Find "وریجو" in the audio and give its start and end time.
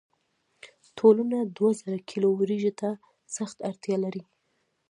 2.39-2.71